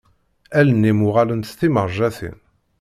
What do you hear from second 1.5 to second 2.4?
d timerjatin.